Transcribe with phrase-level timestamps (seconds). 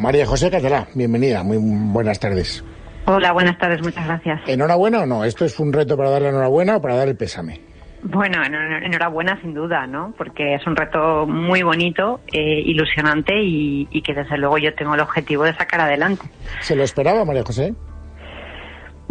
[0.00, 2.64] María José Catalá, bienvenida, muy buenas tardes.
[3.04, 4.40] Hola, buenas tardes, muchas gracias.
[4.46, 5.24] ¿Enhorabuena o no?
[5.24, 7.60] ¿Esto es un reto para darle enhorabuena o para dar el pésame?
[8.02, 10.14] Bueno, enhorabuena sin duda, ¿no?
[10.16, 14.94] Porque es un reto muy bonito, eh, ilusionante y, y, que desde luego yo tengo
[14.94, 16.24] el objetivo de sacar adelante.
[16.60, 17.74] ¿Se lo esperaba, María José?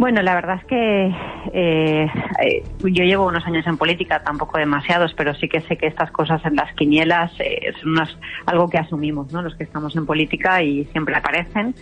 [0.00, 1.14] Bueno, la verdad es que
[1.52, 2.06] eh,
[2.42, 6.10] eh, yo llevo unos años en política, tampoco demasiados, pero sí que sé que estas
[6.10, 8.08] cosas en las quinielas eh, son
[8.46, 9.42] algo que asumimos, ¿no?
[9.42, 11.74] Los que estamos en política y siempre aparecen.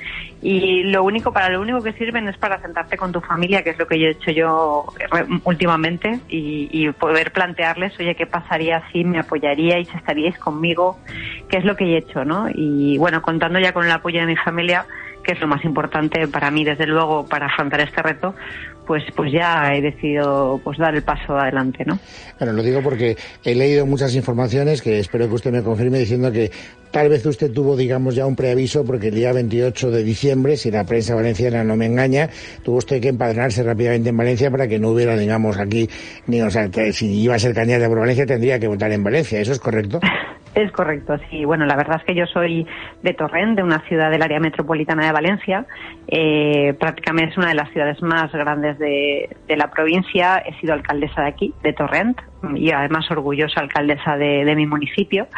[0.42, 3.70] Y lo único, para lo único que sirven es para sentarte con tu familia, que
[3.70, 4.86] es lo que yo he hecho yo
[5.44, 10.98] últimamente, y, y poder plantearles, oye, ¿qué pasaría si me apoyaríais, estaríais conmigo?
[11.48, 12.48] ¿Qué es lo que he hecho, no?
[12.52, 14.86] Y bueno, contando ya con el apoyo de mi familia,
[15.28, 18.34] que es lo más importante para mí, desde luego, para afrontar este reto,
[18.86, 21.98] pues, pues ya he decidido pues dar el paso adelante, ¿no?
[22.38, 23.14] Bueno, lo digo porque
[23.44, 26.50] he leído muchas informaciones que espero que usted me confirme diciendo que
[26.90, 30.70] tal vez usted tuvo, digamos, ya un preaviso porque el día 28 de diciembre, si
[30.70, 32.30] la prensa valenciana no me engaña,
[32.62, 35.90] tuvo usted que empadronarse rápidamente en Valencia para que no hubiera, digamos, aquí,
[36.26, 39.04] ni, o sea, que si iba a ser candidata por Valencia tendría que votar en
[39.04, 39.38] Valencia.
[39.38, 40.00] ¿Eso es correcto?
[40.58, 41.44] Es correcto, sí.
[41.44, 42.66] Bueno, la verdad es que yo soy
[43.04, 45.66] de Torrent, de una ciudad del área metropolitana de Valencia.
[46.08, 50.38] Eh, prácticamente es una de las ciudades más grandes de, de, la provincia.
[50.38, 52.20] He sido alcaldesa de aquí, de Torrent,
[52.54, 55.28] y además orgullosa alcaldesa de, mi municipio.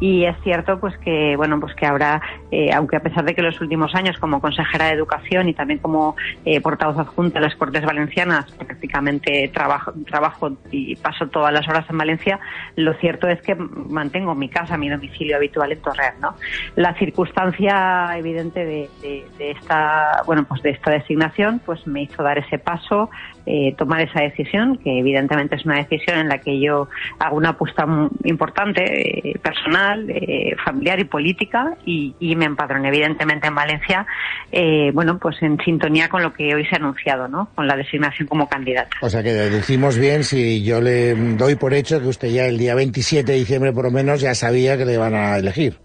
[0.00, 2.20] Y es cierto, pues que bueno, pues que ahora,
[2.50, 5.80] eh, aunque a pesar de que los últimos años como consejera de educación y también
[5.80, 11.66] como eh, portavoz adjunta de las Cortes Valencianas prácticamente trabajo, trabajo y paso todas las
[11.68, 12.40] horas en Valencia,
[12.76, 16.34] lo cierto es que mantengo mi casa, mi domicilio habitual en Torreón, ¿no?
[16.76, 22.22] La circunstancia evidente de, de, de esta, bueno, pues de esta designación, pues me hizo
[22.22, 23.10] dar ese paso,
[23.48, 27.50] eh, tomar esa decisión, que evidentemente es una decisión en la que yo hago una
[27.50, 27.86] apuesta
[28.24, 34.06] importante, eh, personal, eh, familiar y política, y, y, me empadroné evidentemente en Valencia,
[34.52, 37.48] eh, bueno, pues en sintonía con lo que hoy se ha anunciado, ¿no?
[37.54, 38.96] Con la designación como candidata.
[39.00, 42.58] O sea que deducimos bien si yo le doy por hecho que usted ya el
[42.58, 45.78] día 27 de diciembre por lo menos ya sabía que le iban a elegir.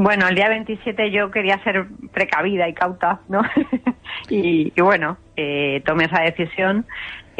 [0.00, 3.42] Bueno, el día 27 yo quería ser precavida y cauta, ¿no?
[4.30, 6.86] y, y, bueno, eh, tomé esa decisión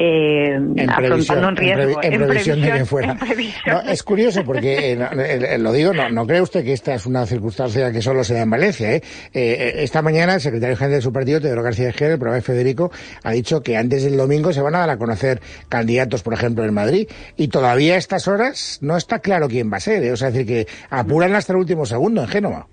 [0.00, 1.82] eh, en afrontando un riesgo.
[1.82, 3.18] En, pre, en, en previsión, de que fuera.
[3.66, 7.26] No, es curioso porque, eh, lo digo, no, no cree usted que esta es una
[7.26, 8.92] circunstancia que solo se da en Valencia.
[8.94, 9.02] ¿eh?
[9.34, 12.92] Eh, esta mañana el secretario general de su partido, Teodoro García el programa Federico,
[13.24, 16.64] ha dicho que antes del domingo se van a dar a conocer candidatos, por ejemplo,
[16.64, 20.04] en Madrid, y todavía a estas horas no está claro quién va a ser.
[20.04, 20.12] ¿eh?
[20.12, 22.68] O sea, es decir, que apuran hasta el último segundo en Génova.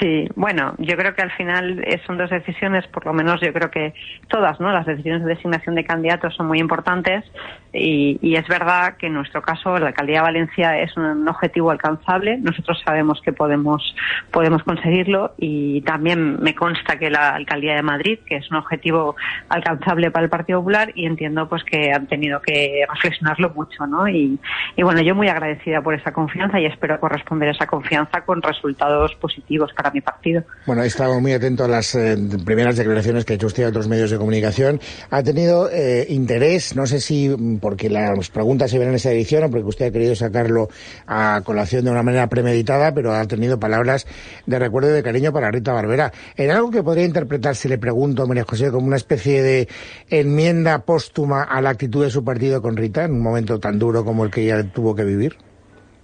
[0.00, 3.70] Sí, bueno, yo creo que al final son dos decisiones, por lo menos yo creo
[3.70, 3.94] que
[4.28, 4.70] todas, ¿no?
[4.70, 7.24] Las decisiones de designación de candidatos son muy importantes
[7.72, 11.70] y, y es verdad que en nuestro caso la alcaldía de Valencia es un objetivo
[11.70, 12.38] alcanzable.
[12.38, 13.94] Nosotros sabemos que podemos
[14.30, 19.16] podemos conseguirlo y también me consta que la alcaldía de Madrid, que es un objetivo
[19.48, 24.08] alcanzable para el Partido Popular y entiendo pues que han tenido que reflexionarlo mucho, ¿no?
[24.08, 24.38] Y,
[24.76, 29.14] bueno, yo muy agradecida por esa confianza y espero corresponder a esa confianza con resultados
[29.16, 30.42] positivos para mi partido.
[30.66, 33.68] Bueno, he estado muy atento a las eh, primeras declaraciones que ha hecho usted a
[33.68, 34.80] otros medios de comunicación.
[35.10, 39.44] Ha tenido eh, interés, no sé si porque las preguntas se ven en esta edición
[39.44, 40.68] o porque usted ha querido sacarlo
[41.06, 44.06] a colación de una manera premeditada, pero ha tenido palabras
[44.46, 46.12] de recuerdo y de cariño para Rita Barbera.
[46.36, 49.68] ¿En algo que podría interpretarse, le pregunto, María José, como una especie de
[50.10, 54.04] enmienda póstuma a la actitud de su partido con Rita en un momento tan duro
[54.04, 55.47] como el que ella tuvo que vivir?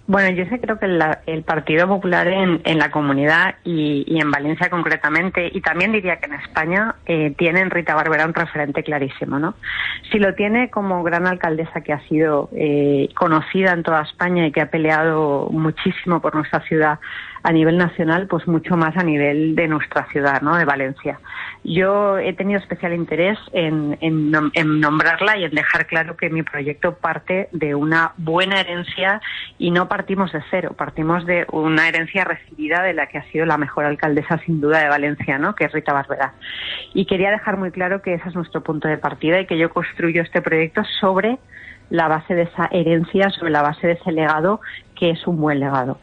[0.06, 4.68] Bueno, yo sé creo que la, el Partido Popular en, la comunidad y, en Valencia
[4.68, 9.38] concretamente, y también diría que en España, eh, tiene en Rita Barbera un referente clarísimo,
[9.38, 9.54] ¿no?
[10.12, 14.52] Si lo tiene como gran alcaldesa que ha sido eh, conocida en toda España y
[14.52, 16.98] que ha peleado muchísimo por nuestra ciudad
[17.44, 20.56] a nivel nacional, pues mucho más a nivel de nuestra ciudad, ¿no?
[20.56, 21.20] De Valencia.
[21.62, 24.30] Yo he tenido especial interés en, en,
[24.80, 29.20] nombrarla y en dejar claro que mi proyecto parte de una buena herencia
[29.58, 33.44] y no partimos de cero, partimos de una herencia recibida de la que ha sido
[33.44, 35.54] la mejor alcaldesa sin duda de Valencia, ¿no?
[35.54, 36.32] Que es Rita Barbera.
[36.94, 39.68] Y quería dejar muy claro que ese es nuestro punto de partida y que yo
[39.68, 41.38] construyo este proyecto sobre
[41.90, 44.62] la base de esa herencia, sobre la base de ese legado
[44.94, 45.98] que es un buen legado.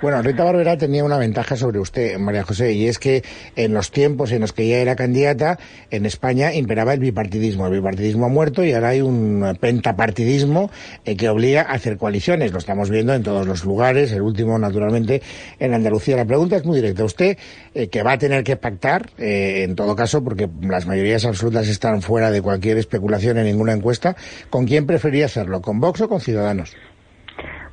[0.00, 3.24] Bueno, Rita Barbera tenía una ventaja sobre usted, María José, y es que
[3.56, 5.58] en los tiempos en los que ella era candidata,
[5.90, 7.66] en España imperaba el bipartidismo.
[7.66, 10.70] El bipartidismo ha muerto y ahora hay un pentapartidismo
[11.04, 12.52] eh, que obliga a hacer coaliciones.
[12.52, 15.22] Lo estamos viendo en todos los lugares, el último, naturalmente,
[15.58, 16.16] en Andalucía.
[16.16, 17.04] La pregunta es muy directa.
[17.04, 17.36] Usted,
[17.74, 21.68] eh, que va a tener que pactar, eh, en todo caso, porque las mayorías absolutas
[21.68, 24.16] están fuera de cualquier especulación en ninguna encuesta,
[24.50, 25.60] ¿con quién preferiría hacerlo?
[25.60, 26.76] ¿Con Vox o con Ciudadanos?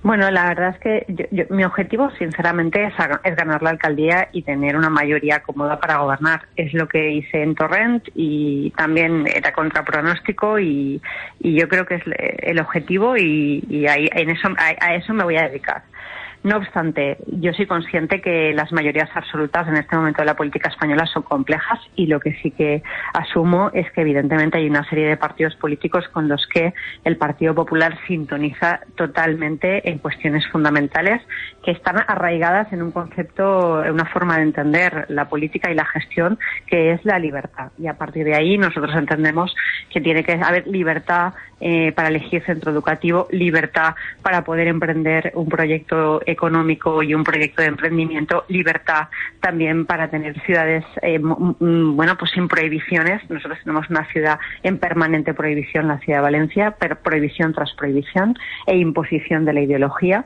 [0.05, 4.91] Bueno, la verdad es que mi objetivo, sinceramente, es, ganar la alcaldía y tener una
[4.91, 6.43] mayoría cómoda para gobernar.
[6.55, 11.01] Es lo que hice en Torrent y también era contra pronóstico y,
[11.39, 15.49] yo creo que es el objetivo y, ahí, en eso, a eso me voy a
[15.49, 15.81] dedicar.
[16.45, 20.69] No obstante, yo soy consciente que las mayorías absolutas en este momento de la política
[20.69, 22.83] española son complejas y lo que sí que
[23.15, 27.56] asumo es que evidentemente hay una serie de partidos políticos con los que el Partido
[27.56, 31.19] Popular sintoniza totalmente en cuestiones fundamentales
[31.63, 35.86] que están arraigadas en un concepto, en una forma de entender la política y la
[35.86, 36.38] gestión
[36.68, 37.71] que es la libertad.
[37.80, 39.56] Y a partir de ahí nosotros entendemos
[39.89, 45.48] que tiene que haber libertad eh, para elegir centro educativo, libertad para poder emprender un
[45.48, 46.21] proyecto
[47.03, 49.07] y un proyecto de emprendimiento, libertad
[49.39, 53.21] también para tener ciudades, eh, bueno, pues sin prohibiciones.
[53.29, 58.35] Nosotros tenemos una ciudad en permanente prohibición, la ciudad de Valencia, pero prohibición tras prohibición
[58.65, 60.25] e imposición de la ideología.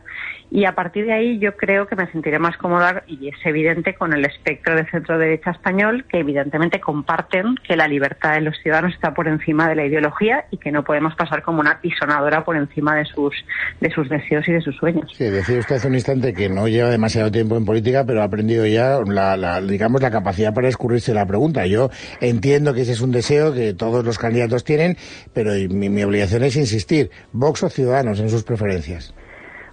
[0.51, 3.93] Y a partir de ahí yo creo que me sentiré más cómoda y es evidente
[3.93, 8.57] con el espectro de centro derecha español que evidentemente comparten que la libertad de los
[8.57, 12.43] ciudadanos está por encima de la ideología y que no podemos pasar como una pisonadora
[12.43, 13.35] por encima de sus
[13.79, 15.11] de sus deseos y de sus sueños.
[15.15, 18.65] Sí, decía usted un instante que no lleva demasiado tiempo en política, pero ha aprendido
[18.65, 21.65] ya la, digamos la capacidad para escurrirse la pregunta.
[21.67, 21.89] Yo
[22.21, 24.97] entiendo que ese es un deseo que todos los candidatos tienen,
[25.33, 29.13] pero mi, mi obligación es insistir, Vox o Ciudadanos en sus preferencias.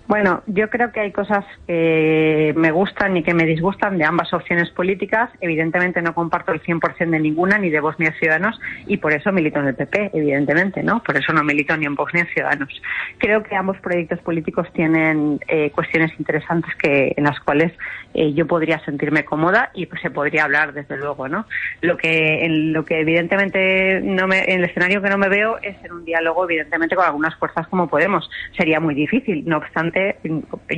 [0.09, 4.33] Bueno, yo creo que hay cosas que me gustan y que me disgustan de ambas
[4.33, 5.31] opciones políticas.
[5.41, 9.61] Evidentemente no comparto el 100% de ninguna, ni de de Ciudadanos, y por eso milito
[9.61, 11.03] en el PP, evidentemente, ¿no?
[11.03, 12.83] Por eso no milito ni en en Ciudadanos.
[13.19, 17.73] Creo que ambos proyectos políticos tienen eh, cuestiones interesantes que en las cuales
[18.15, 21.47] eh, yo podría sentirme cómoda y pues, se podría hablar, desde luego, ¿no?
[21.81, 25.59] Lo que, en lo que evidentemente no me, en el escenario que no me veo
[25.63, 28.29] es en un diálogo, evidentemente, con algunas fuerzas como Podemos.
[28.57, 29.45] Sería muy difícil.
[29.47, 29.96] No obstante,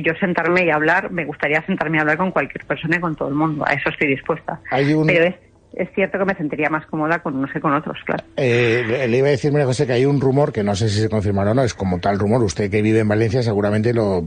[0.03, 3.29] yo sentarme y hablar, me gustaría sentarme y hablar con cualquier persona y con todo
[3.29, 3.65] el mundo.
[3.67, 4.59] A eso estoy dispuesta.
[4.71, 5.35] Pero es,
[5.73, 8.23] es cierto que me sentiría más cómoda con unos que con otros, claro.
[8.37, 11.09] Eh, le iba a decir, José, que hay un rumor, que no sé si se
[11.09, 12.41] confirmará o no, es como tal rumor.
[12.43, 14.23] Usted que vive en Valencia seguramente lo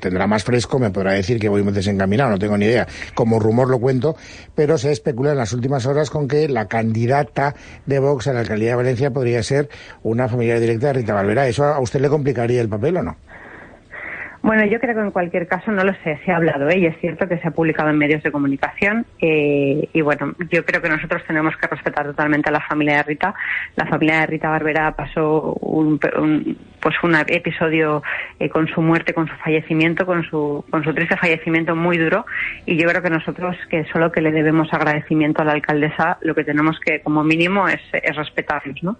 [0.00, 2.86] tendrá más fresco, me podrá decir que voy muy desencaminado, no tengo ni idea.
[3.14, 4.16] Como rumor lo cuento,
[4.54, 7.54] pero se especula en las últimas horas con que la candidata
[7.86, 9.68] de Vox a la alcaldía de Valencia podría ser
[10.02, 11.48] una familia directa de Rita Valvera.
[11.48, 13.16] ¿Eso a usted le complicaría el papel o no?
[14.44, 16.78] Bueno, yo creo que en cualquier caso no lo sé, se ha hablado ¿eh?
[16.78, 20.66] y es cierto que se ha publicado en medios de comunicación eh, y bueno, yo
[20.66, 23.34] creo que nosotros tenemos que respetar totalmente a la familia de Rita.
[23.74, 28.02] La familia de Rita Barbera pasó un, pues un episodio
[28.38, 32.26] eh, con su muerte, con su fallecimiento, con su, con su triste fallecimiento muy duro
[32.66, 36.34] y yo creo que nosotros que solo que le debemos agradecimiento a la alcaldesa, lo
[36.34, 38.98] que tenemos que como mínimo es, es respetarlos, ¿no?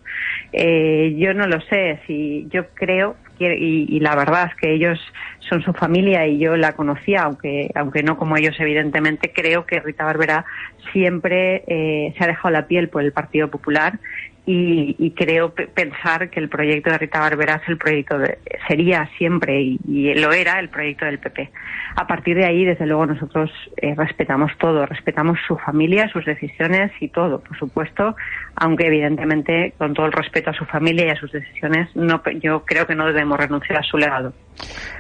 [0.55, 4.99] yo no lo sé, si yo creo y, la verdad es que ellos
[5.41, 9.81] son su familia y yo la conocía, aunque, aunque no como ellos evidentemente, creo que
[9.81, 10.45] Rita Barbera
[10.93, 13.99] siempre eh, se ha dejado la piel por el Partido Popular
[14.47, 18.39] y, creo pensar que el proyecto de Rita Barberá es el proyecto de,
[18.69, 21.51] sería siempre y, lo era el proyecto del PP.
[21.97, 26.91] A partir de ahí, desde luego, nosotros eh, respetamos todo, respetamos su familia, sus decisiones
[27.01, 28.17] y todo, por supuesto,
[28.57, 32.65] aunque evidentemente, con todo el respeto a su familia y a sus decisiones, no, yo
[32.65, 34.35] creo que no debemos renunciar a su legado.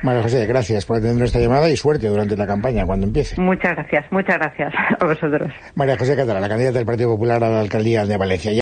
[0.02, 3.40] María José, gracias por atender esta llamada y suerte durante la campaña, cuando empiece.
[3.40, 5.52] Muchas gracias, muchas gracias a vosotros.
[5.74, 8.50] María José Catalá, la candidata del Partido Popular a la alcaldía de Valencia.